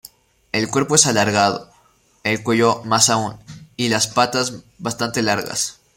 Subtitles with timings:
[0.51, 1.69] El cuerpo es alargado,
[2.23, 3.37] el cuello más aún,
[3.77, 5.79] y las patas bastante largas.